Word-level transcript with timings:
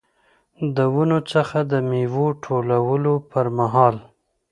د 0.75 0.77
ونو 0.93 1.19
څخه 1.31 1.57
د 1.71 1.73
میوو 1.89 2.27
ټولولو 2.43 3.13
پرمهال. 3.31 3.95